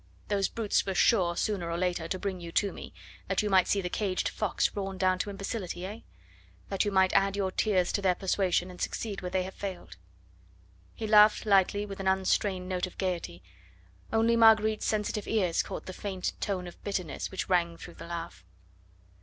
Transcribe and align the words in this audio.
Those 0.29 0.47
brutes 0.47 0.83
were 0.83 0.95
sure, 0.95 1.35
sooner 1.37 1.69
or 1.69 1.77
later, 1.77 2.07
to 2.07 2.17
bring 2.17 2.39
you 2.39 2.51
to 2.53 2.73
me, 2.73 2.91
that 3.27 3.43
you 3.43 3.51
might 3.51 3.67
see 3.67 3.81
the 3.81 3.87
caged 3.89 4.29
fox 4.29 4.73
worn 4.75 4.97
down 4.97 5.19
to 5.19 5.29
imbecility, 5.29 5.85
eh? 5.85 5.99
That 6.69 6.83
you 6.83 6.91
might 6.91 7.13
add 7.13 7.35
your 7.35 7.51
tears 7.51 7.91
to 7.91 8.01
their 8.01 8.15
persuasion, 8.15 8.71
and 8.71 8.81
succeed 8.81 9.21
where 9.21 9.29
they 9.29 9.43
have 9.43 9.53
failed." 9.53 9.97
He 10.95 11.05
laughed 11.05 11.45
lightly 11.45 11.85
with 11.85 11.99
an 11.99 12.07
unstrained 12.07 12.67
note 12.67 12.87
of 12.87 12.97
gaiety, 12.97 13.43
only 14.11 14.35
Marguerite's 14.35 14.87
sensitive 14.87 15.27
ears 15.27 15.61
caught 15.61 15.85
the 15.85 15.93
faint 15.93 16.33
tone 16.41 16.65
of 16.65 16.83
bitterness 16.83 17.29
which 17.29 17.47
rang 17.47 17.77
through 17.77 17.93
the 17.93 18.07
laugh. 18.07 18.43